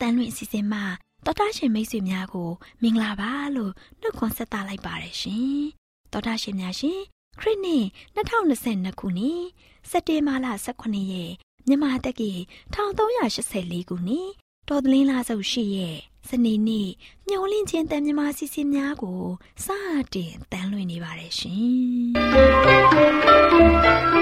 [0.00, 0.84] တန်လွင့်အစီအစဉ်မှာ
[1.24, 2.50] တော်တာရှင်မိတ်ဆွေများကို
[2.82, 5.60] မင်္ဂလာပါလို့နှုတ်ခွန်းဆက်သလိုက်ပါတယ်ရှင်။
[6.12, 7.00] တော်တာရှင်များရှင်
[7.40, 7.84] ခရစ်နှစ်
[8.16, 9.42] 2022ခုနှစ်
[9.90, 11.32] စက်တင်ဘာလ18ရက်
[11.66, 12.32] မြန်မာတက္ကီ
[12.74, 14.28] 1384ခုနှစ်
[14.68, 15.96] တော်သလင်းလာစုပ်ရှိရဲ့
[16.28, 16.88] စနေနေ့
[17.28, 19.22] ညှို့လင့်ချင်းတန်မြမာစီစီများကို
[19.64, 19.66] စ
[20.14, 24.20] တင်တန်လွင့်နေပါတယ်ရှင်။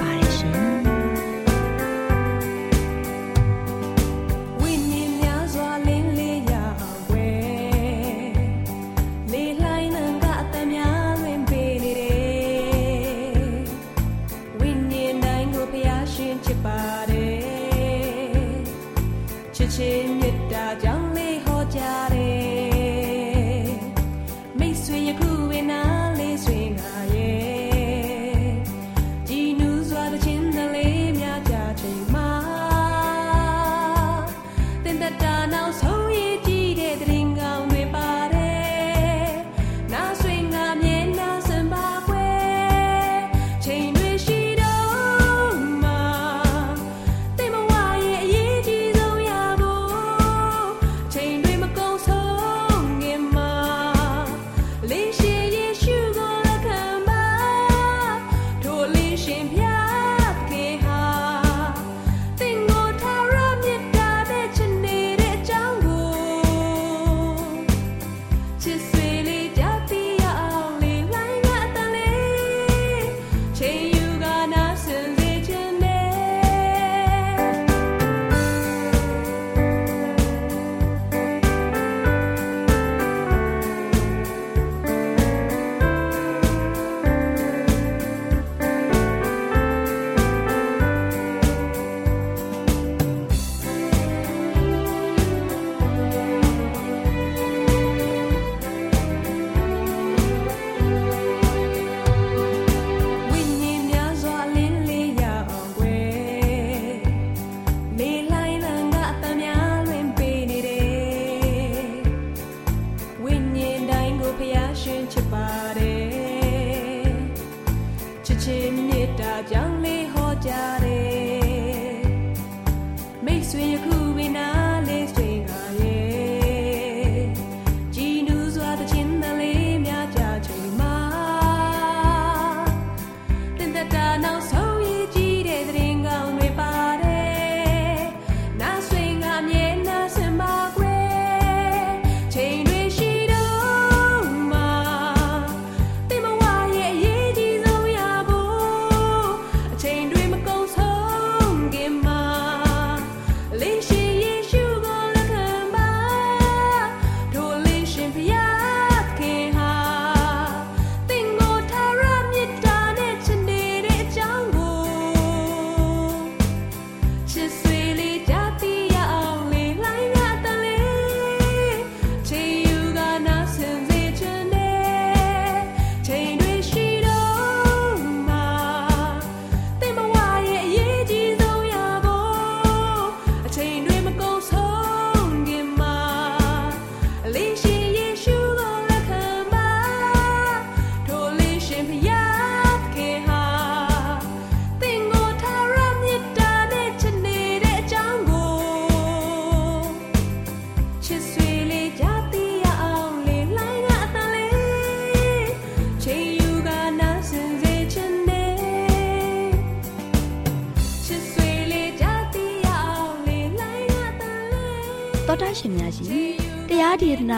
[20.21, 21.00] 夜大江。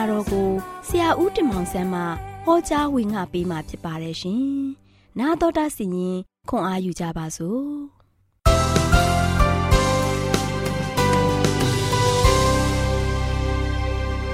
[0.03, 0.47] တော်ကို
[0.87, 2.01] ဆရာဦးတင်မောင်ဆန်းမှ
[2.45, 4.43] ဟောကြားဝင်ငါပေးมาဖြစ်ပါတယ်ရှင်။
[5.19, 6.17] 나တော်တာစီရင်
[6.49, 7.63] ခွန်အားယူကြပါစို့။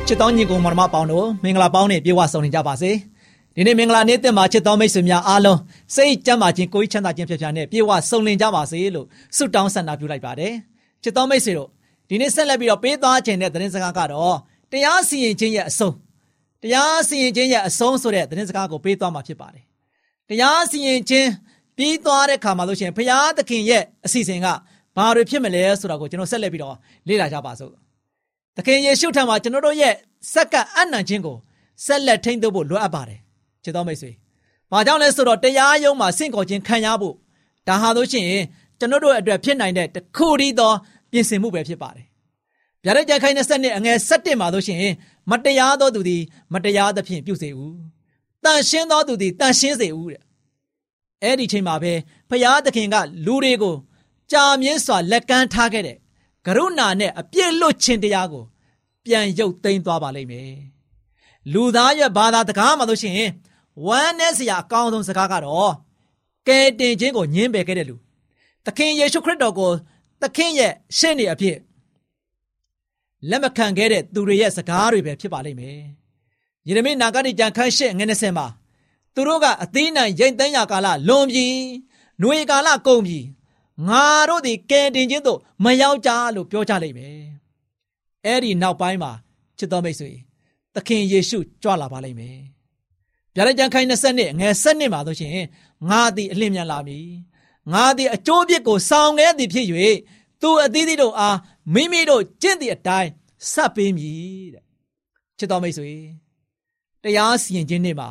[0.07, 2.92] ချစ်တော်ညီကောင်မတော်ပေါင်းတို့မင်္ဂလာပေါင်းနဲ့ပြေဝဆုံနေကြပါစေ
[3.56, 5.59] ဒီနေ့မင်္ဂလာနေ့တင်မှာချစ်တော်မိတ်ဆွေများအားလုံး
[5.95, 10.53] စိတ်ကြမ်းမာခြင်းကိုယ်ချမ်းသာခြင်းဖြစ်ဖြစ်နဲ့ပြေဝဆုံလင်ကြပါစေလို့ဆုတောင်းဆန္ဒပြုလိုက်ပါတယ်
[11.03, 11.69] ချစ်တော်မိတ်ဆွေတို့
[12.09, 14.36] ဒီနေ့ဆက်လက်ပြီးတော့ပေးသွားခြင်းတဲ့သတင်းစကားကတော့
[14.72, 15.94] တရားစီရင်ခြင်းရဲ့အဆုံး
[16.62, 19.64] တရားစီရင်ခြင်းရဲ့အဆုံးဆိုတဲ့သတင်းစကားကိုပေးသွားမှာဖြစ်ပါတယ်
[20.28, 21.28] တရားစီရင်ခြင်း
[21.76, 24.46] ပြီးသွားတဲ့ခါမှာလို့ရှိရင်ဘုရားသခင်ရဲ့အစီအစဉ်က
[24.96, 26.76] ဘာတွေဖြစ်မလဲဆိုတာကိုကျွန်တော်ဆက်လက်ပြီးတော့
[27.08, 27.72] လေ့လာကြပါစို့
[28.56, 29.94] သခင်ယေရှုထံမှာကျွန်တော်တို့ရဲ့
[30.32, 31.37] စက္ကအနံ့ခြင်းကို
[31.87, 33.19] ဆက်လက်ထိန်းသိမ်းဖို့လိုအပ်ပါတယ်
[33.64, 34.11] ချစ်တော်မိတ်ဆွေ။
[34.72, 37.14] ဘာကြောင့်လဲဆိုတော့တရားရုံးမှာစင့်ခေါ်ခြင်းခံရဖို့
[37.69, 38.44] ဒါဟာလို့ရှိရင်
[38.78, 40.72] ကျွန်တော်တို့အတွက်ဖြစ်နိုင်တဲ့တခုတည်းသော
[41.11, 42.06] ပြင်ဆင်မှုပဲဖြစ်ပါတယ်။
[42.85, 44.94] ဗျာဒိတ်ကြခိုင်20နှစ်အငယ်17မှာလို့ရှိရင်
[45.31, 46.23] မတရားသောသူသည်
[46.53, 47.75] မတရားသဖြင့်ပြုစေဦး။
[48.44, 50.23] တန်ရှင်းသောသူသည်တန်ရှင်းစေဦးတဲ့။
[51.23, 51.93] အဲ့ဒီချိန်မှာပဲ
[52.31, 52.97] ဖျားသခင်က
[53.27, 53.77] လူတွေကို
[54.32, 55.97] ကြာမြင့်စွာလက်ကမ်းထားခဲ့တဲ့
[56.47, 58.44] ကရုဏာနဲ့အပြည့်လွတ်ခြင်းတရားကို
[59.05, 60.53] ပြန်ရုပ်သိမ်းသွားပါလိမ့်မယ်။
[61.53, 63.31] လူသားရဲ့ဘာသာတကားမှာလို့ရှိရင်
[63.87, 65.73] ဝမ်းနဲ့စရာအကောင်းဆုံးစကားကတော့
[66.49, 67.97] ကယ်တင်ခြင်းကိုညှင်းပယ်ခဲ့တဲ့လူ
[68.67, 69.71] သခင်ယေရှုခရစ်တော်ကို
[70.23, 71.56] သခင်ရဲ့ရှင်းနေအဖြစ်
[73.28, 75.81] လက်မခံခဲ့တဲ့သူတွေရဲ့စကားတွေပဲဖြစ်ပါလိမ့်မယ်။
[76.69, 78.46] ယေရမိနာဂတိကြံခန်းရှစ်ငွေ20မှာ
[79.14, 81.46] သူတို့ကအသီးနှံရိတ်သိမ်းရာကာလလွန်ပြီ၊
[82.22, 83.19] နှွေကာလကုန်ပြီ။
[83.88, 87.20] ငါတို့ဒီကယ်တင်ခြင်းတို့မရောက်ကြလို့ပြောကြလိမ့်မယ်။
[88.26, 89.12] အဲ့ဒီနောက်ပိုင်းမှာ
[89.58, 90.11] ချစ်တော်မိတ်ဆွေ
[90.75, 92.38] သခင်ယေရှုကြွလာပါလိမ့်မယ်။
[93.34, 95.37] ဗျာဒိတ်ကြံခိုင်20နှစ်ငယ်7နှစ်မှာဆိုရှင်
[95.90, 97.08] ငါသည်အလင်းမြန်လာမည်
[97.72, 99.67] ငါသည်အကျိုးပြစ်ကိုဆောင်ခဲ့သည်ဖြစ်၍
[100.43, 101.37] သူအသီးသီးတို့အား
[101.75, 103.11] မိမိတို့ကျင့်သည့်အတိုင်း
[103.52, 104.64] ဆက်ပေးမည်တဲ့
[105.38, 105.93] ချစ်တော်မိတ်ဆွေ
[107.02, 108.08] တရားစီရင်ခြင်းနေ့မှာ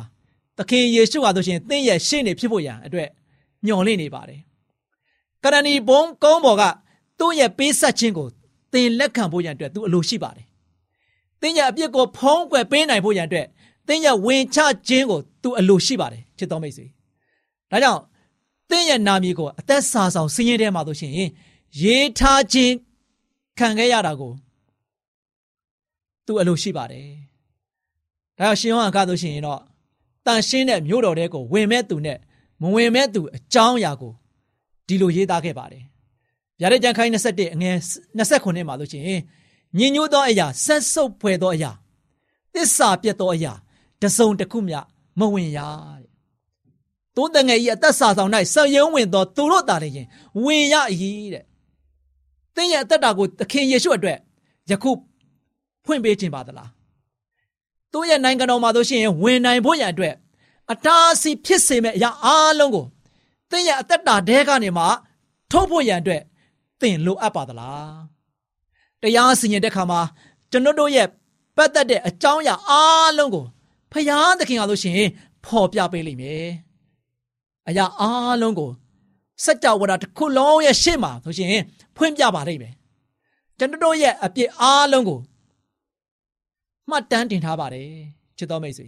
[0.58, 3.08] သခင်ယေရှုဟာဆိုရှင်သင်ရဲ့ရှေ့နေဖြစ်ဖို့ရန်အတွက်
[3.66, 4.40] ညှော်လင့်နေပါတယ်
[5.44, 6.62] ကရဏီဘုံကုန်းပေါ်က
[7.18, 8.28] သူ့ရဲ့ပေးဆက်ခြင်းကို
[8.72, 10.46] သင်လက်ခံဖို့ရန်အတွက်သူအလိုရှိပါတယ်
[11.40, 13.46] သင်ရဲ့အပြစ်ကိုဖုံးကွယ်ပေးနိုင်ဖို့ရန်အတွက်
[13.88, 14.58] သင်ရဲ့ဝင်ချ
[14.88, 16.86] ခြင်းကိုသူအလိုရှိပါတယ်ချစ်တော်မိတ်ဆွေ
[17.70, 18.00] ဒါကြောင့်
[18.70, 21.12] သင်ရဲ့နာမည်ကိုအသက်စာဆောင်စည်ရင်ထဲမှာဆိုရှင်
[21.82, 22.74] ရေးထားခြင်း
[23.60, 24.32] ခံခဲ့ရတာကို
[26.26, 27.06] သူအလိုရှိပါတယ်
[28.38, 29.60] ဒါကြောင့်ရှင်ယောဟန်ကဆိုရှင်တော့
[30.26, 32.18] တန်ရှင်းတဲ့မြို့တော်တဲကိုဝင်မဲ့သူနဲ့
[32.60, 34.12] မဝင်မဲ့သူအကြောင်းအရာကို
[34.86, 35.82] ဒီလိုရေးသားခဲ့ပါတယ်
[36.60, 37.76] ဗျာဒိတ်ကျမ်းခိုင်း21အငယ်
[38.18, 39.20] 29မှာလို့ရှိရင်
[39.78, 41.70] ညင်ညိုးသောအရာဆက်ဆုပ်ဖွယ်သောအရာ
[42.54, 43.52] သစ္စာပြတ်သောအရာ
[44.02, 44.78] တစုံတစ်ခုမျှ
[45.18, 45.58] မဝင်ရ
[46.02, 46.10] တဲ့။
[47.14, 49.94] သိုးတငယ်ကြီးအသက်စာဆောင်၌ဆော်ရုံးဝင်သောသူတို့တာလည်း
[50.44, 50.74] ဝင်ရ၏
[51.34, 51.44] တဲ့။
[52.54, 54.18] သင်ရဲ့အသက်တာကိုသခင်ယေရှုအတွက်
[54.70, 54.90] ယခု
[55.84, 56.68] ဖွင့်ပေးခြင်းပါသလား။
[57.92, 60.14] သူ့ရဲ့နိုင်ငံတော်မှာတို့ရှိရင်ဝင်နိုင်ဖို့ရန်အတွက်
[60.72, 62.84] အတားအဆီးဖြစ်စေမဲ့အရာအားလုံးကို
[63.50, 64.84] သင်ရဲ့အသက်တာတဲကနေမှ
[65.50, 66.22] ထုတ်ဖို့ရန်အတွက်
[66.80, 67.92] သင်လိုအပ်ပါသလား။
[69.02, 70.00] တရားစီရင်တဲ့ခါမှာ
[70.50, 71.08] ကျွန်တော်တို့ရဲ့
[71.56, 73.44] ပတ်သက်တဲ့အကြောင်းအရာအားလုံးကို
[73.92, 75.10] ဖယားသခင်ကလို့ရှိရင်
[75.44, 76.48] ဖော်ပြပေးလိမ့်မယ်
[77.68, 78.70] အရာအားလုံးကို
[79.44, 81.64] စัจ java တစ်ခုလုံးရဲ့ရှေ့မှာဆိုရှင်
[81.96, 82.74] ဖွင့်ပြပါလိမ့်မယ်
[83.58, 85.20] ကျွန်တော်တို့ရဲ့အပြစ်အားလုံးကို
[86.90, 87.88] မှတ်တမ်းတင်ထားပါတယ်
[88.38, 88.86] ချစ်တော်မိတ်ဆွေ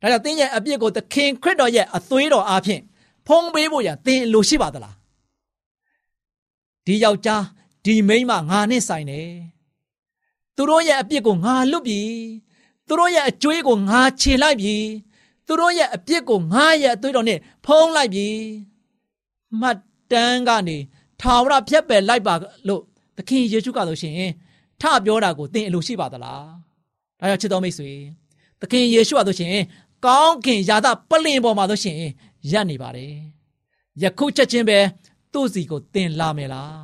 [0.00, 2.82] ဒါကြောင့်သင်ရဲ့အပြစ်ကိုသခင်ခရစ်တော်ရဲ့အသွေးတော်အားဖြင့်
[3.26, 4.96] ဖုံးပေးဖို့ရသင်လိုရှိပါသလား
[6.86, 7.44] ဒီယောက်ျား
[7.84, 9.30] ဒီမိန်းမငါနဲ့ဆိုင်တယ်
[10.56, 12.00] သူတို့ရဲ့အပြစ်ကိုငါလွတ်ပြီ
[12.86, 14.76] သူတို့ရဲ့အကျွေးကိုငါခြေလိုက်ပြီ
[15.46, 18.28] သူတို့ရဲ့အပြစ်ကိုငါရဲ့အသွေးတော်နဲ့ဖုံးလိုက်ပြီ
[19.60, 19.78] မှတ်
[20.12, 20.76] တမ်းကနေ
[21.20, 22.34] ထာဝရဖြတ်ပယ်လိုက်ပါ
[22.68, 22.82] လို့
[23.16, 24.14] သခင်ယေရှုကဆိုရှင်
[24.80, 26.44] ထပြောတာကိုသင်အလိုရှိပါသလား
[27.20, 27.90] ဒါကြောင့်ချစ်တော်မိတ်ဆွေ
[28.60, 29.54] သခင်ယေရှုကဆိုရှင်
[30.06, 31.96] ကောင်းကင်ယာသပလင်ပေါ်မှာဆိုရှင်
[32.52, 33.14] ရပ်နေပါတယ်
[34.02, 34.78] ယခုချက်ချင်းပဲ
[35.32, 36.80] သူ့စီကိုသင်လာမယ်လား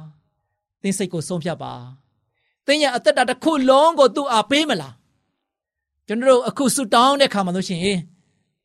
[0.83, 1.73] သင်စိတ်ကိုဆုံးဖြတ်ပါ
[2.66, 4.95] သင်ရဲ့အသက်တာတစ်ခုလုံးကိုသူ့အားပေးမလား
[6.07, 7.99] ကျွန်တော်တို့အခုဆူတောင်းတဲ့ခါမှာလို့ရှိရင်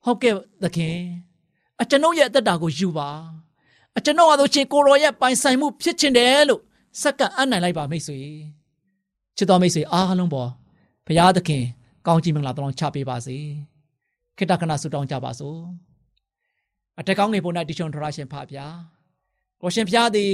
[0.04, 0.98] ဟုတ်ကဲ့သခင်
[1.82, 3.10] အကျွန်ုပ်ရဲ့အသက်တာကိုယူပါ
[3.98, 6.62] အကျွန်ုပ်ဟာဆိုရှင်ကိုရောရဲ့ပိုင်ဆိုင်မှုဖြစ်ခြင်းတယ်လို့
[7.01, 8.20] စက္ကအနိုင်လိုက်ပါမိတ်ဆွေ
[9.38, 10.50] ချစ်တော်မိတ်ဆွေအားလုံးပေါ်
[11.06, 11.63] ဘုရားသခင်
[12.08, 13.38] ကောင်းချီးမင်္ဂလာတောင်းချပေးပါစေ
[14.38, 15.60] ခိတ္တကနာဆူတောင်းကြပါစို့
[17.00, 18.66] အထက်ကောင်းငယ်ပေါ်၌တည်ချုံထရရှင်ဖပါဗျာ
[19.62, 20.32] ကိုရှင်ဖျားသည်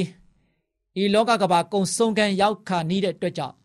[1.02, 3.56] ဤလောကကဘာကုံဆုံးကန်းရောက်ခါနီးတဲ့အတွက်ကြောင့်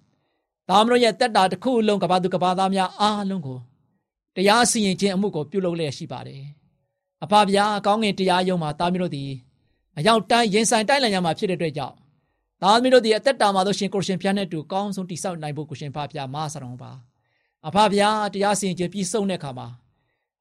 [0.69, 3.59] သားမတော်ရဲ့တက်တာတစ်ခုလုံးကဘာသူကဘာသားများအားလုံးကို
[4.37, 6.43] တရားစီရင်ခြင်းအမှုကိုပြုလုပ်လျက်ရှိပါတယ်။
[7.25, 9.33] အဖဗျာကောင်းငင်တရားယုံမှာသားမတော်သည်
[9.99, 11.97] အရောက်တိုင်းရင်ဆိုင်တိုက်လည်ရမှာဖြစ်တဲ့အတွက်ကြောင့်
[12.63, 16.91] သားမတော်သည်အသက်တာမှာလို့ရှင်ကိုရှင်ဖျားနဲ့တူကောင်းဆုံးတိဆောက်နိုင်ဖို့ကိုရှင်ဖဖျားမဆတော်ပါ။
[17.67, 19.67] အဖဗျာတရားစီရင်ခြင်းပြီးဆုံးတဲ့အခါမှာ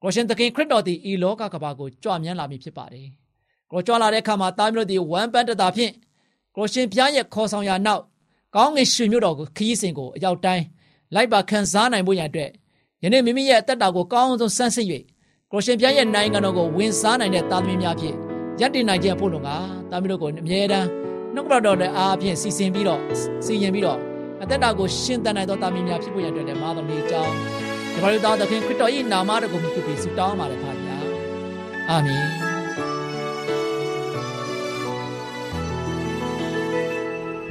[0.02, 3.06] ကိုရှင်သခင်ခရစ်တော်သည်ဤလောကကဘာကိုကြွမြန်းလာမည်ဖြစ်ပါတယ်။
[3.72, 5.92] ကိုကြွလာတဲ့အခါမှာသားမတော်သည်ဝမ်းပန်းတတာဖြင့်
[6.56, 8.02] ကိုရှင်ဖျားရဲ့ခေါ်ဆောင်ရာနောက်
[8.56, 10.64] ကောင်းကင်ရွှေမြို့တော်ကိုခရီးစဉ်ကိုအရောက်တိုင်း
[11.14, 12.50] လိုက်ပါခံစားနိုင်ဖို့ရန်အတွက်
[13.02, 14.86] ယနေ့မိမိရဲ့အသက်တာကိုကောင်းဆုံးဆန်းစစ်၍
[15.52, 18.27] ကိုရှင်ပြရဲ့နိုင်ငံတော်ကိုဝင်စားနိုင်တဲ့သားသမီးများဖြင့်
[18.60, 20.88] ရည်တည်နိုင်ခြင်းဖို့လုံကသားသမီးတို့ကိုအမြဲတမ်း
[21.34, 23.00] နှုတ်ကပတော်တဲ့အားဖြင့်စီစဉ်ပြီးတော့
[23.44, 23.98] စီရင်ပြီးတော့
[24.42, 27.32] အသက်တာကိုရှင်းတန်နိုင်သောသားသမီးများဖြစ်ဖို့ရန်အတွက်လည်းမာသမီးအကြောင်း
[27.92, 30.78] ဒီပါရီသားသခင်ခရစ်တော်၏နာမတော်ကိုမြှုပ်ပြီးဆုတောင်းပါတယ်ဖခင်
[31.90, 32.26] အာမင်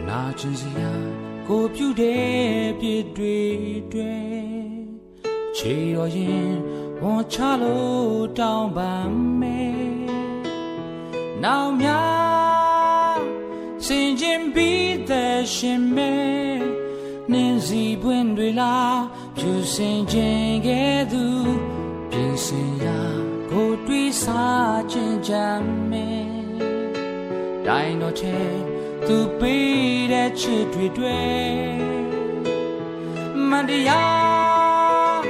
[0.07, 0.91] နာကျင်စရာ
[1.47, 2.27] ကိုပြုတဲ့
[2.79, 3.37] ပြည့်တွေ
[3.91, 4.13] တွေ
[5.57, 6.51] ခြေတော်ရင်
[7.01, 9.11] ဝန်ချလို့တောင်းပန်
[9.41, 9.96] မယ်
[11.43, 13.19] နောင်များ
[13.85, 16.13] စင်ကျင်ပြီးတဲ့ရှင်မဲ
[17.31, 19.01] နင်းစီပွင့်တွေလား
[19.37, 21.53] ဖြူစင်ခြင်းကဲ့သို့
[22.11, 22.99] ပြင်စင်ရာ
[23.49, 26.27] ကိုတွေးစားခြင်းကြမ်းမယ်
[27.65, 28.37] တိုင်းတော့ချဲ
[29.07, 31.21] သူပေးတဲ့ချစ်တွေတွေ
[33.49, 35.21] မန်တရား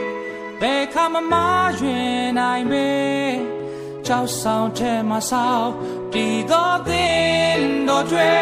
[0.61, 1.33] ဘယ်ခါမှမ
[1.79, 2.87] ရွင်နိုင်မေ
[4.07, 5.71] ကြောက်ဆောင်ထဲမှာဆောက်
[6.13, 8.33] တည်သောသင်တော်တွေ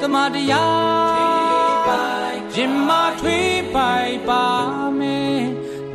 [0.00, 1.16] တမတရား
[2.54, 4.44] ရင်မထွေးပိုင်ပါ
[4.98, 5.18] မေ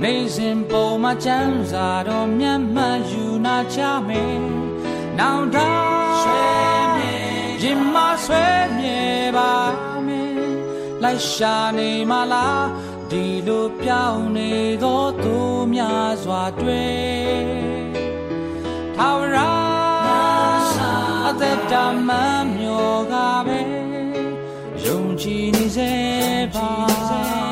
[0.02, 4.24] နေစဉ်ပုံမှာချမ်းစာတော်မြတ်မှတ်ယူနာချမေ
[5.20, 5.58] နောင်တ
[6.22, 6.44] ဆွေ
[6.96, 7.16] မြေ
[7.64, 8.46] ရင်မဆွေ
[8.78, 9.00] မြေ
[9.36, 9.54] ပါ
[10.08, 10.24] မေ
[11.04, 12.66] လိုက်ရှာနေမလား
[13.12, 14.52] ဒီလိုပြောင်းနေ
[14.84, 15.36] သောသူ
[15.74, 17.72] များစွာတွေ့
[18.96, 19.61] ထာဝရအ
[21.40, 21.74] သက်တ
[22.08, 22.10] မ
[22.56, 23.14] မျောက
[23.48, 23.60] ပဲ
[24.86, 25.92] ယုံကြည်နေစေ
[26.54, 27.51] ပါ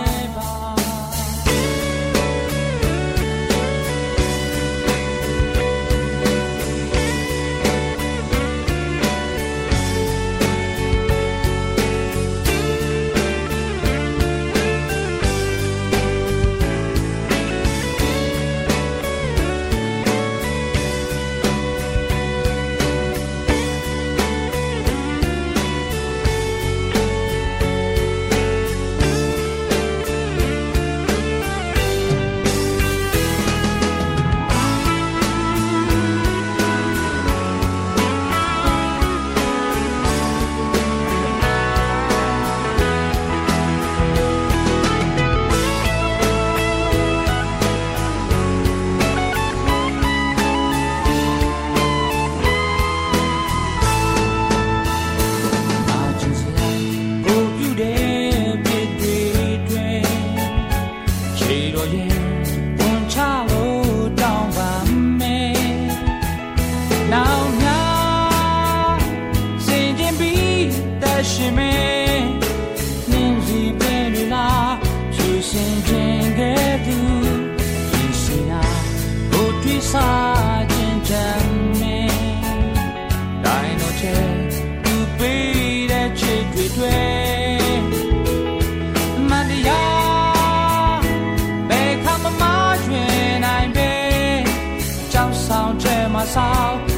[96.38, 96.89] အ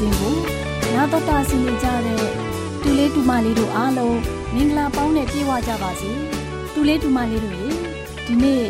[0.00, 0.36] စီအစဉ်
[0.82, 2.24] ကိုနာတော်တာဆင်နေကြတဲ့
[2.82, 4.18] တူလေးတူမလေးတို့အားလုံး
[4.54, 6.10] မင်္ဂလာပေါင်းနဲ့ပြည့်ဝကြပါစေ
[6.72, 7.68] တူလေးတူမလေးတို့ရေ
[8.26, 8.64] ဒီနေ့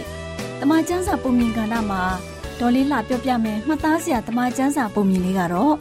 [0.61, 2.03] တမချန်းစာပုံမြင်ကဏ္ဍမှာ
[2.59, 5.75] ဒေါ်လေးလှပြောပြမယ်မှတ်သားစရာတမချန်းစာပုံမြင်လေးကတော့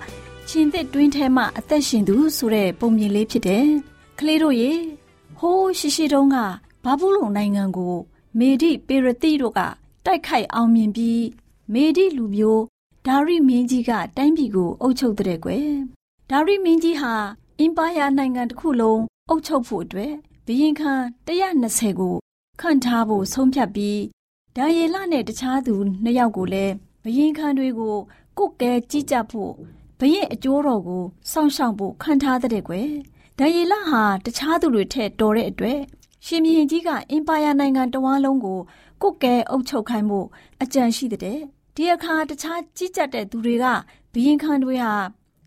[0.50, 3.68] ချင်းသစ်တွင်းထဲမှာအသက်ရှင်သူဆိုတဲ့ပုံမြင်လေးဖြစ်တယ်
[4.20, 4.72] ကလေးတို့ရေ
[5.40, 6.38] ဟိုးရှိရှိတုန်းက
[6.84, 7.96] ဘာဘူးလုံနိုင်ငံကို
[8.40, 9.60] မေဒီပေရတိတို့က
[10.06, 11.24] တိုက်ခိုက်အောင်မြင်ပြီး
[11.74, 12.64] မေဒီလူမျိုး
[13.08, 15.70] ဒါရီမင်းကြီးကတိုင်းပြည်ကိုအုပ်ချုပ်တဲ့ကွယ်
[16.30, 17.14] ဒါရီမင်းကြီးဟာ
[17.60, 20.14] အင်ပါယာနိုင်ငံတစ်ခုလုံးအုပ်ချုပ်ဖို့အတွက်
[20.46, 20.94] ဘီရင်ခံ
[21.28, 22.16] 120ကို
[22.62, 24.02] ခန့်ထားဖို့ဆုံးဖြတ်ပြီး
[24.56, 27.98] ဒါယေလနဲ့တခြားသူနှစ်ယောက်ကိုလည်းဘယင်ခံတွေကို
[28.38, 29.52] ကုတ်ကဲကြီးကြပ်ဖို့
[30.00, 32.90] ဘရင်အကျိုးတော်ကိုစောင့်ရှောက်ဖို့ခံထားတဲ့ကွယ်
[33.40, 35.80] ဒါယေလဟာတခြားသူတွေထက်တော်တဲ့အတွက်
[36.26, 38.60] ရှင်မြင်းကြီးကအင်ပါယာနိုင်ငံတဝန်းလုံးကို
[39.02, 40.28] ကုတ်ကဲအုပ်ချုပ်ခိုင်းဖို့
[40.62, 41.40] အကြံရှိတဲ့
[41.82, 43.66] ဒီအခါတခြားကြီးကြပ်တဲ့သူတွေက
[44.14, 44.94] ဘယင်ခံတွေဟာ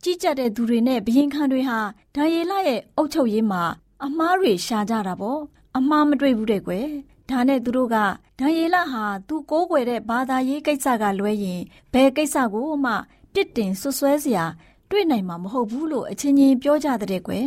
[0.02, 1.78] ကြီးကြပ်တဲ့သူတွေနဲ့ဘယင်ခံတွေဟာ
[2.14, 3.62] ဒါယေလရဲ့အုပ်ချုပ်ရေးမှာ
[4.04, 5.40] အမားတွေရှာကြတာပေါ့
[5.76, 6.88] အမားမတွေ့ဘူးတဲ့ကွယ်
[7.30, 7.96] ဒါနဲ့သူတို့က
[8.38, 11.60] ဒံယေလဟာသူကိုးကွယ်တဲ့ဘာသာရေးကိစ္စကလွဲရင်
[11.92, 12.92] ဘယ်ကိစ္စကိုမှ
[13.32, 14.44] ပြစ်တင်ဆွဆွဲစရာ
[14.90, 17.46] တွေ့နိုင်မှာမဟုတ်ဘူးလို့အချင်းချင်းပြောကြတဲ့ကွယ်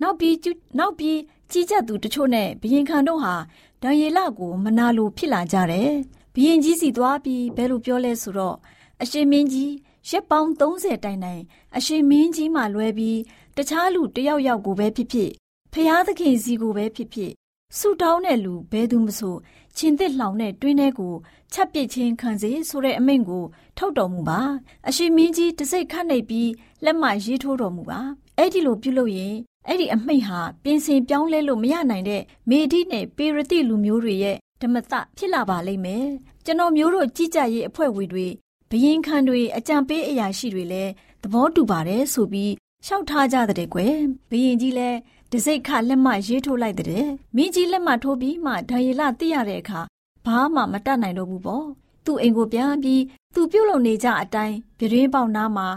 [0.00, 0.36] နောက်ပြီး
[0.78, 1.18] နောက်ပြီး
[1.50, 3.34] ကြီးကြပ်သူတချို့နဲ့ဘယင်ခံတို့ဟာ
[3.82, 5.92] ဒံယေလကိုမနာလိုဖြစ်လာကြတယ်
[6.34, 8.56] ဘယင်ကြီးစီသွားပြီးဘယ်လိုပြောလဲဆိုတော့
[9.02, 9.72] အရှင်မင်းကြီး
[10.08, 11.42] ရက်ပေါင်း30တိုင်တိုင်
[11.76, 13.18] အရှင်မင်းကြီးမှလွဲပြီး
[13.56, 15.30] တခြားလူတယောက်ယောက်ကိုပဲဖြစ်ဖြစ်
[15.72, 17.32] ဖျားသခင်စီကိုပဲဖြစ်ဖြစ်
[17.78, 19.36] ဆူတောင်းတဲ့လူဘဲသူမဆို
[19.76, 21.14] ချင်းသစ်လှောင်တဲ့တွင်းထဲကို
[21.52, 23.44] ချက်ပစ်ချင်းခံစေဆိုတဲ့အမိန့်ကို
[23.78, 24.40] ထုတ်တော်မူပါ
[24.88, 26.50] အရှင်မင်းကြီးတစိတ်ခတ်နေပြီး
[26.84, 28.00] လက်မရေးထိုးတော်မူပါ
[28.36, 36.06] အဲ့ဒီလိုပြုလုပ်ရင်အဲ့ဒီအမိန့်ဟာပြင်ဆင်ပြောင်းလဲလို့မရနိုင်တဲ့မေဒီနဲ့ပေရတိလူမျိုးတွေရဲ့ ဓမ္မတဖြစ်လာပါလိမ့်မယ်
[36.44, 38.26] ကျွန်တော်မျိုးတို့ကြီးကြပ်ရေးအဖွဲ့ဝင်တွေ
[38.70, 40.90] ဘယင်ခံတွေအကြံပေးအရာရှိတွေလည်း
[41.22, 42.52] သဘောတူပါတယ်ဆိုပြီး
[42.86, 43.94] ရှောက်ထားကြတဲ့ကွယ်
[44.30, 44.98] ဘယင်ကြီးလည်း
[45.32, 49.80] တစိတ်ခလက်မှရေးထိုးလိုက်တဲ့မင်းကြီးလက်မှထိုးပြီးမှဒံရီလသိရတဲ့အခါ
[50.26, 51.66] ဘာမှမတတ်နိုင်တော့ဘူးပေါ့
[52.04, 53.02] သူ့အိမ်ကိုပြန်ပြီး
[53.34, 55.68] သူပြုတ်လုံနေကြအတိုင်းပြရင်းပေါက်နားမှာ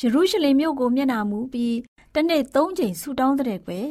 [0.00, 1.76] ယေရုရှလင်မြို့ကိုမျက်နှာမူပြီး
[2.14, 3.88] တနေ့သုံးချိန်ဆူတောင်းတဲ့ကွယ်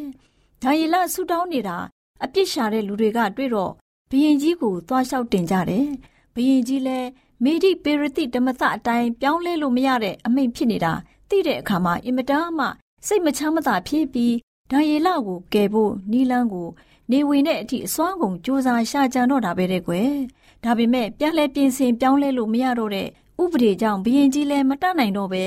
[0.62, 1.78] ဒံရီလဆူတောင်းနေတာ
[2.24, 3.74] အပြစ်ရှာတဲ့လူတွေကတွေ့တော့
[4.12, 5.88] ဘယင်ကြီးကိုသွားလျှောက်တင်ကြတယ်
[6.36, 7.08] ဘယင်ကြီးလည်း
[7.44, 10.94] မေဒီပေရတိဓမ္မသအတိုင်းပြောင်းလဲလို့မရတဲ့အမိန့်ဖြစ်နေတာ
[11.30, 12.66] သိတဲ့အခါမှာအင်မတန်မှ
[13.08, 14.36] စိတ်မချမ်းမသာဖြစ်ပြီး
[14.72, 16.68] ဒါယေလကိုကယ်ဖို့နီလန်းကို
[17.12, 20.12] နေဝင်တဲ့အထိအစွမ်းကုန်စူးစမ်းရှာကြံတော့တာပဲတဲ့ကွယ်
[20.64, 23.08] ဒါပေမဲ့ပြန်လဲပြင်ဆင်ပြောင်းလဲလို့မရတော့တဲ့
[23.42, 25.44] ဥပဒေကြောင့်ဘရင်ကြီးလည်းမတတ်နိုင်တော့ပဲ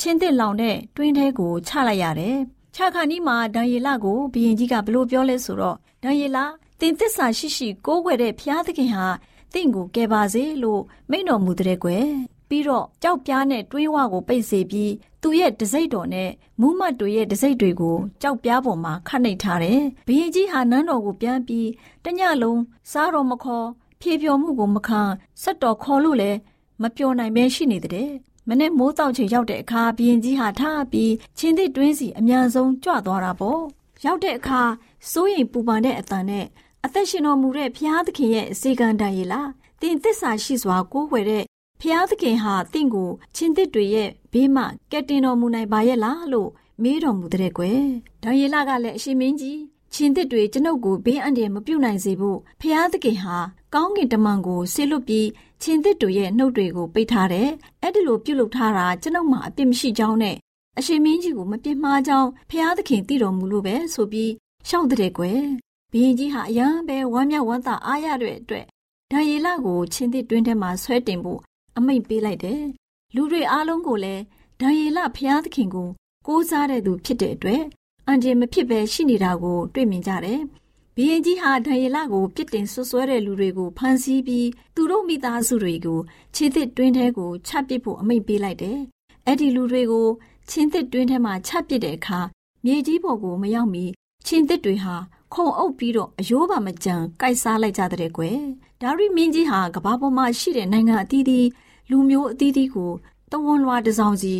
[0.00, 2.36] ချင်းတစ်လောင်တဲ့တွင်းထဲကိုချလိုက်ရတယ်
[2.74, 6.38] ချခါနီးမှာဒံယေလကိုဘရင်ကြီးကဘလို့ပြောလဲဆိုတော့ဒံယေလ
[6.80, 9.06] တင်သစ္စာရှိရှိကိုးကွယ်တဲ့ဖျားသခင်ဟာ
[9.52, 12.06] တင့်ကိုကယ်ပါစေလို့မိန့်တော်မူတဲ့ကွယ်
[12.48, 21.68] ပြီးတော့ကြောက်ပြားနဲ့တွင်းဝကိုပိတ်စေပြီးသူ့ရဲ့တစိမ့်တော်နဲ့မူးမတ်တို့ရဲ့တစိမ့်တွေကိုကြောက်ပြားပေါ်မှာခတ်နှိပ်ထားတယ်။ဘရင်ကြီးဟာနန်းတော်ကိုပြန်ပြီး
[22.04, 22.60] တညလုံး
[22.92, 23.66] စားတော်မခေါ်
[24.00, 25.00] ဖြေဖြော်မှုကိုမခံ
[25.42, 26.38] ဆက်တော်ခေါ်လို့လည်း
[26.82, 28.10] မပျော်နိုင်ပဲရှိနေတဲ့။
[28.48, 33.60] မနေ့မိုးတောက်ချိန်ရောက်တဲ့အခါဘရင်ကြီးဟာထားပြီးချင်းသစ်တွင်းစီအမြန်ဆုံးကြွသွားတာပေါ့။
[34.04, 34.62] ရောက်တဲ့အခါ
[35.10, 36.46] စိုးရိမ်ပူပန်တဲ့အတန်နဲ့
[36.86, 39.48] အသက်ရှင်တော်မူတဲ့ဘုရားသခင်ရဲ့အစီကံတန်ရည်လား။
[39.80, 41.44] တင်သစ္စာရှိစွာကိုးကွယ်တဲ့
[41.80, 46.50] ဖျားသခင်ဟာတင့်ကိုချင်းတစ်တွေရဲ့ဘေးမှကက်တင်တော်မူနိုင်ပါရဲ့လားလို့
[46.82, 47.82] မေးတော်မူတဲ့ကွယ်။
[48.22, 49.60] ဒေါယေလကလည်းအရှင်မင်းကြီး
[49.94, 53.36] ချင်းတစ်တွေကျွန်ုပ်ကိုဘေးအန္တရာယ်မပြုတ်နိုင်စေဖို့ဖျားသခင်ဟာ
[53.74, 55.28] ကောင်းကင်တမန်ကိုဆေလွတ်ပြီး
[55.62, 57.48] ချင်းတစ်တွေရဲ့နှုတ်တွေကိုပိတ်ထားတယ်။
[57.82, 60.36] အဲ့ဒီလိုပြုတ်လုထားတာကျွန်ုပ်မှအပြစ်မရှိကြောင်းနဲ့
[60.78, 64.30] အရှင်မင်းကြီးကိုမပြစ်မှားကြောင်းဖျားသခင်သိတော်မူလို့ပဲဆိုပြီး
[64.68, 65.42] ရှောက်တဲ့ကွယ်။
[65.92, 68.64] ဘုရင်ကြီးဟာအယံပဲဝမ်းမြောက်ဝမ်းသာအားရတဲ့အတွက်
[69.10, 71.40] ဒါယေလကိုချင်းတစ်တွင်းထဲမှာဆွဲတင်ဖို့
[71.76, 72.62] အမိန့်ပေးလိုက်တယ်။
[73.14, 74.22] လူတွေအားလုံးကိုလည်း
[74.60, 75.88] ဒံယေလဖျားသခင်ကို
[76.26, 77.62] ကိုးစားတဲ့သူဖြစ်တဲ့အတွက်
[78.06, 80.40] အန်ဂျင်မဖြစ်ပဲရှိနေတာကိုတွေ့မြင်ကြတယ်။
[80.96, 86.00] ဘီရင်ကြီးဟာဒံယေလကိုပြစ်တင်ဆွဆွဲတဲ့လူတွေကိုဖမ်းဆီးပြီးသူတို့မိသားစုတွေကို
[86.34, 88.78] ချင်းသစ်တွင်းထဲကိုချပစ်ဖို့အမိန့်ပေးလိုက်တယ်။
[89.26, 90.06] အဲ့ဒီလူတွေကို
[90.50, 92.20] ချင်းသစ်တွင်းထဲမှာချပစ်တဲ့အခါ
[92.64, 93.84] မြေကြီးပေါ်ကိုမရောက်မီ
[94.28, 94.94] ချင်းသစ်တွေဟာ
[95.34, 98.38] ခုံအုပ်ပြီးတော့အယိုးပါမကြံကိုက်စားလိုက်ကြတဲ့ကွယ်။
[98.80, 101.46] ဒါရီမင်းကြီးဟာကဘာပေါ်မှာရှိတဲ့နိုင်ငံအသီးသီး
[101.90, 102.92] လူမျိုးအသီးသီးကို
[103.30, 104.34] တဝန်လွာတစောင်းစီ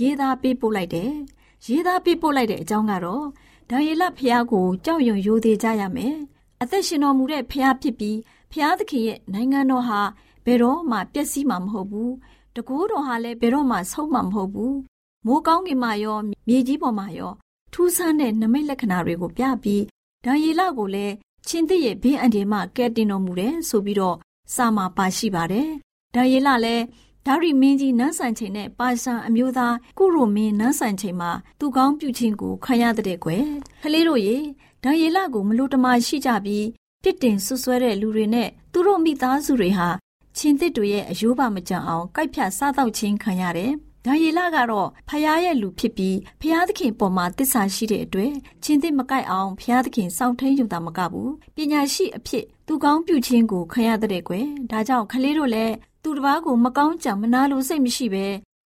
[0.00, 1.10] ရေးသားပေးပို့လိုက်တယ်။
[1.66, 3.24] ရေးသားပေးပို့လိုက်တဲ့အကြောင်းကတော့
[3.70, 6.16] ဒါယေလဖျားကိုကြောက်ရွံ့ရိုသေကြရမယ်။
[6.62, 8.18] အသက်ရှင်တော်မူတဲ့ဖျားဖြစ်ပြီး
[8.52, 10.00] ဖျားသခင်ရဲ့နိုင်ငံတော်ဟာ
[10.44, 12.10] ဘယ်တော့မှပျက်စီးမှာမဟုတ်ဘူး။
[12.56, 14.74] တကူတော်ဟာလည်းဘယ်တော့မှဆုံးမှာမဟုတ်ဘူး။
[15.26, 17.32] မိုးကောင်းကင်မှာရောမြေကြီးပေါ်မှာရော
[17.72, 19.82] ထူးဆန်းတဲ့နမိတ်လက္ခဏာတွေကိုပြပြီး
[20.24, 21.14] ဒါယေလကိုလည်း
[21.46, 24.16] ချင်းသစ်ရဲ့ဘေးအန္တရာယ်မှကဲတင်တော်မူတယ်ဆိုပြီးတော့
[24.54, 25.68] စာမှာပါရှိပါတယ်
[26.14, 26.84] ဒါယေလလည်း
[27.26, 31.30] ဒါရီမင်းကြီးနန်းဆန်ချိန်နဲ့ပါရှန်အမျိုးသားကုရိုမင်းနန်းဆန်ချိန်မှာ
[31.60, 33.44] သူကောင်းပြုခြင်းကိုခံရတဲ့ကွယ်
[33.82, 34.36] ကလေးတို့ရေ
[34.84, 36.66] ဒါယေလကိုမလို့တမရှိကြပြီး
[37.02, 39.88] ပြစ်တင်ဆွဆွဲတဲ့လူတွေနဲ့သူတို့မိသားစုတွေဟာ
[40.36, 43.72] ချင်းသစ်တွေရဲ့အယိုးပါမကြံအောင်ကိုက်ဖြတ်စားတော့ခြင်းခံရတယ်။
[44.06, 48.32] ဒါယေလကတော့ဖယားရဲ့လူဖြစ်ပြီးဖယားသခင်ပေါ်မှာတစ္ဆာရှိတဲ့အတွက်
[48.64, 58.26] ချင်းသစ်မကိုက်အောင်ဖယားသခင်စောင့်ထိန်ယူတာမကဘူး။ပညာရှိအဖြစ်သူကောင်းပြုခြင်းကိုခံရတဲ့ကွယ်။ဒါကြောင့်ကလေးတို့လည်းသူတစ်ပါးကိုမကောင်းကြမနာလိုစိတ်မရှိပဲ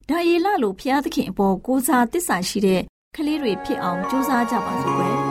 [0.08, 2.82] ဒါယေလလိုဖျားသခင်အပေါ်ကိုးစားတစ္ဆာရှိတဲ့
[3.16, 5.23] ကလေးတွေဖြစ်အောင်ကြိုးစားကြပါစို့ကွယ်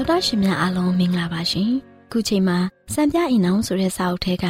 [0.00, 1.70] သောတာရှင်များအားလုံးမင်္ဂလာပါရှင်
[2.12, 2.58] ခုချိန်မှာ
[2.92, 4.46] စံပြအိမ်အောင်ဆိုတဲ့စာအုပ်ထဲက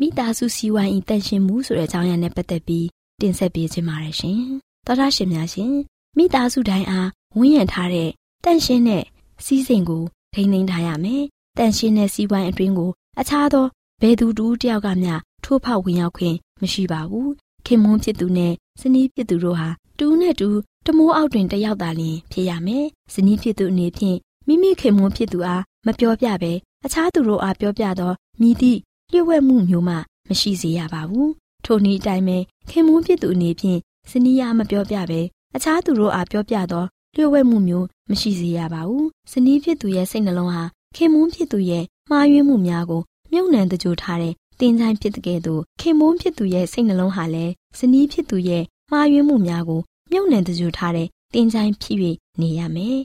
[0.00, 2.86] မိသားစုစီဝိုင်းဤတန်ရှင်မှုဆိုတဲ့အကြောင်းအရာနဲ့ပတ်သက်ပြီး
[3.20, 4.40] တင်ဆက်ပေးခြင်းပါတယ်ရှင်
[4.86, 5.72] သောတာရှင်များရှင်
[6.16, 8.10] မိသားစုတိုင်းအားဝန်းရံထားတဲ့
[8.44, 9.04] တန်ရှင်တဲ့
[9.44, 11.24] စီးစိမ်ကိုထိန်းသိမ်းထားရမယ်
[11.58, 13.66] တန်ရှင်တဲ့စီဝိုင်းအတွင်းကိုအခြားသော
[14.02, 17.30] ဘယ်သူတူတယောက်ကမျှထိုးဖောက်ဝင်ရောက်ခွင့်မရှိပါဘူး
[17.66, 20.48] ခင်မွန်းဖြစ်သူနဲ့ဇနီးဖြစ်သူတို့ဟာတူနဲ့တူ
[20.86, 24.18] တမိုးအောက်တွင်တယောက်သာလျှင်ဖြစ်ရမယ်ဇနီးဖြစ်သူအနေဖြင့်
[24.50, 26.52] မိမိခင်မွန်းဖြစ်သူအားမပြောပြဘဲ
[26.84, 28.78] အခြားသူတို့အားပြောပြသောမိသည့်
[29.10, 29.94] လျှို့ဝှက်မှုမျိုးမှ
[30.28, 31.32] မရှိစေရပါဘူး
[31.64, 32.38] ထိုနည်းအတိုင်းပဲ
[32.70, 33.80] ခင်မွန်းဖြစ်သူအနေဖြင့်
[34.10, 35.20] ဇနီးအားမပြောပြဘဲ
[35.54, 36.84] အခြားသူတို့အားပြောပြသော
[37.14, 40.64] လျှို့ဝှက်မှုမျိုးမရှိစေရပါဘူးဇနီးဖြစ်သူရဲ့စိတ်နှလုံးဟာ
[40.96, 49.80] ခင်မွန်းဖြစ်သူရဲ့မှားယွင်းမှုများကိုမြုပ်နှံတကြိုထားတဲ့တင်ချိုင်းဖြစ်တဲ့ကဲ့သို့ခင်မွန်းဖြစ်သူရဲ့စိတ်နှလုံးဟာလည်းဇနီးဖြစ်သူရဲ့မှားယွင်းမှုများကို
[50.10, 51.98] မြုပ်နှံတကြိုထားတဲ့တင်ချိုင်းဖြစ်၍
[52.40, 52.98] နေရမယ်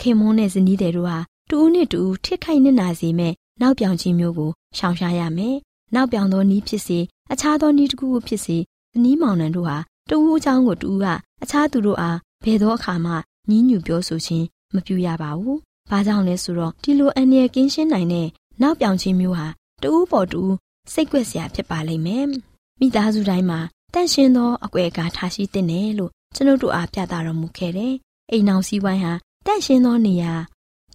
[0.00, 1.18] ခင်မွန်းနဲ့ဇနီးတဲ့တို့ဟာ
[1.50, 5.56] တူဦးနဲ့တူဦးထိခိုက်နစ်နာစေမဲ့နောက်ပြောင်ခြင်းမျိုးကိုရှောင်ရှားရမယ်။
[5.94, 6.98] နောက်ပြောင်သောနီးဖြစ်စေ
[7.32, 8.56] အခြားသောနီးတစ်ခုခုဖြစ်စေ
[8.92, 9.76] ဇနီးမောင်နှံတို့ဟာ
[10.08, 11.06] တူဦးအကြောင်းကိုတူဦးက
[11.42, 13.12] အခြားသူတို့အားဘယ်သောအခါမှ
[13.48, 15.58] ညှဉ်းညူပြောဆိုခြင်းမပြုရပါဘူး။
[15.90, 18.28] ဘာကြောင့်လဲဆိုတော့ဒီလိုအန္တရာယ်ကင်းရှင်းနိုင်တဲ့
[18.62, 19.46] နောက်ပြောင်ခြင်းမျိုးဟာ
[19.82, 20.54] တူဦးပေါ်တူဦး
[20.92, 22.24] စိတ်ကွက်စရာဖြစ်ပါလိမ့်မယ်။
[22.80, 23.60] မိသားစုတိုင်းမှာ
[23.94, 27.94] တန့်ရှင်းသောအကွယ်အကာထားရှိတဲ့နယ်လို့ကျွန်ုပ်တို့အားပြသတော်မူခဲ့တယ်။
[28.32, 29.12] အိမ်အောင်စည်းဝိုင်းဟာ
[29.46, 30.32] တန့်ရှင်းသောနေရာ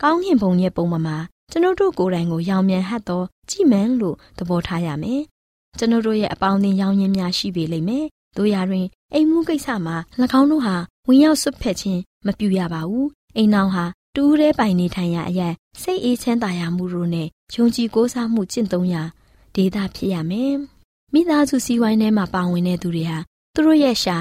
[0.01, 1.17] ကောင်းကင်ဘုံရဲ့ပုံမှာ
[1.51, 5.21] ကျွန်ုပ်တို့ကိုယ်တိုင်ကိုရောင်မြန်ဟတ်သောကြည်မန်းလို့သဘောထားရမယ်။
[5.77, 8.05] ကျွန်ုပ်တို့ရဲ့အပေါင်းအသင်းရောင်ရင်းများရှိပေလိမ့်မယ်။
[8.37, 9.95] တို့ရာတွင်အိမ်မှုကိစ္စမှာ၎
[10.39, 10.75] င်းတို့ဟာ
[11.07, 13.07] ဝင်ရောက်ဆွတ်ဖက်ခြင်းမပြုရပါဘူး။
[13.37, 13.85] အိမ်နောင်ဟာ
[14.15, 19.03] တူးတဲ့ပိုင်နေထိုင်ရာအရက်စိတ်အေးချမ်းသာရမှုတို့နဲ့ယုံကြည်ကိုးစားမှုကျင့်သုံးရာ
[19.55, 20.53] ဒေသဖြစ်ရမယ်။
[21.13, 23.17] မိသားစုစည်းဝိုင်းထဲမှာပါဝင်တဲ့သူတွေဟာ
[23.53, 24.17] သူတို့ရဲ့ရှာ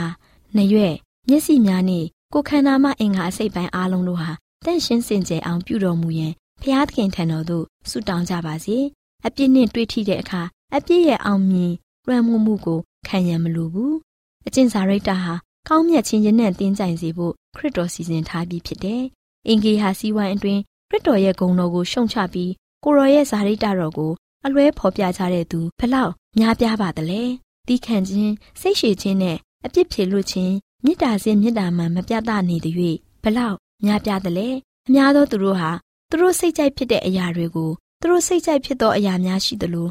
[0.57, 0.95] ၊နှရွက်၊
[1.29, 4.31] မျက်စိများနဲ့ ကိုယ်ခန္ဓာမှအင်္ဂါအစိတ်ပိုင်းအားလုံးတို့ဟာ
[4.65, 8.77] တန့်ရှင်းစင်ကြယ်အောင်ပြုတော်မူရန်ဖျားသခင်ထံတော်သို့ဆုတောင်းကြပါစေ။
[9.27, 10.43] အပြစ်နှင့်တွေ့ထိတဲ့အခါ
[10.77, 11.73] အပြစ်ရဲ့အောင်မြင်
[12.07, 13.95] လွှမ်းမိုးမှုကိုခံရမလိုဘူး။
[14.47, 15.35] အကျင့်စာရိတ္တဟာ
[15.69, 19.03] ကောင်းမြတ်ခြင်းနဲ့တင်းကြိုင်စေဖို့ခရစ်တော်စီစဉ်ထားပြီးဖြစ်တယ်။
[19.49, 22.51] အင်ဂေဟာစီဝိုင်းအတွင်းခရစ်တော်ရဲ့ဂုဏ်တော်ကိုရှုံချပြီး
[22.85, 24.13] ကိုရောရဲ့ဇာရိတ္တတော်ကို
[24.47, 27.23] အလွဲဖော်ပြကြတဲ့သူဘလောက်များပြားပါသလဲ။
[27.67, 32.75] တီးခံခြင်းစိတ်ရှည်ခြင်းနဲ့အပြစ်ဖြေလွတ်ခြင်း မေတ္တာစင်မေတ္တာမှန်မပြတ်သားနေတဲ့၍
[33.23, 34.49] ဘလောက်များပြားသလဲ
[34.89, 35.71] အများသောသူတို့ဟာ
[36.11, 39.89] သူတို့စိတ်ကြိုက်ဖြစ်တဲ့အရာတွေကိုသူတို့စိတ်ကြိုက်ဖြစ်သောအရာများရှိသလို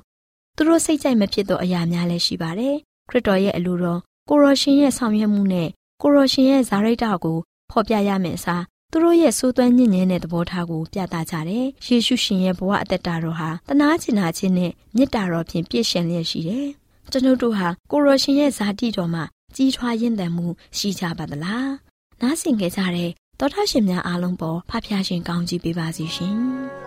[0.56, 2.76] သူတို့စိတ်ကြိုက်မဖြစ်သောအရာများလည်းရှိပါတယ်
[3.10, 5.70] ခရစ်တော်ရဲ့အလိုတော်ကိုရောရှင်ရဲ့ဆောင်ရွက်မှုနဲ့
[6.02, 7.38] ကိုရောရှင်ရဲ့ဇာရိတ္တကို
[7.72, 16.68] ဖော်ပြရမယ့်အစားသူတို့ရဲ့စိုးသွမ်းညဉ့်ညင်းတဲ့သဘောထားကိုပြသကြတယ်။ယေရှုရှင်ရဲ့ဘဝအသက်တာတော်ဟာတနာကျင်နာခြင်းနဲ့မေတ္တာတော်ဖြင့်ပြည့်စုံလျက်ရှိတယ်။
[17.12, 19.24] ကျွန်ုပ်တို့ဟာကိုရောရှင်ရဲ့ဇာတိတော်မှာ
[19.60, 21.68] ကြီးထွားရင့်တန်မှုရှိကြပါသလား။
[22.22, 26.38] နားဆင်ကြကြတဲ့သောတာရှင်များအားလုံးပေါ်ဖဖျားရှင်ကောင်းကြီးပေးပါစီရှင်။